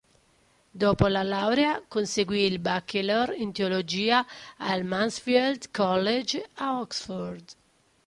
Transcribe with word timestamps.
Dopo 0.73 1.05
la 1.05 1.21
laurea 1.21 1.79
conseguì 1.87 2.39
il 2.45 2.57
bachelor 2.57 3.35
in 3.37 3.51
teologia 3.51 4.25
al 4.57 4.83
Mansfield 4.83 5.69
College 5.69 6.43
a 6.55 6.79
Oxford. 6.79 7.51